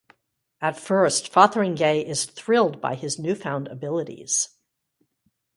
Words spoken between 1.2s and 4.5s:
Fotheringay is thrilled by his newfound abilities.